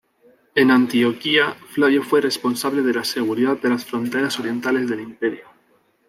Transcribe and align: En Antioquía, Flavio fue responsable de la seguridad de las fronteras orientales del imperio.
En 0.55 0.71
Antioquía, 0.71 1.53
Flavio 1.67 2.01
fue 2.01 2.21
responsable 2.21 2.81
de 2.81 2.91
la 2.91 3.03
seguridad 3.03 3.59
de 3.61 3.69
las 3.69 3.85
fronteras 3.85 4.39
orientales 4.39 4.89
del 4.89 5.01
imperio. 5.01 5.45